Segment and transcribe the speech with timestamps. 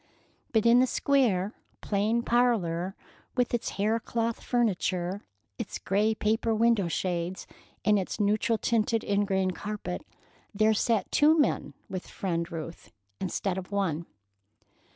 [0.51, 2.95] But in the square, plain parlor,
[3.37, 5.21] with its hair cloth furniture,
[5.59, 7.45] its gray paper window shades,
[7.85, 10.03] and its neutral tinted ingrain carpet,
[10.55, 14.07] there sat two men with Friend Ruth, instead of one.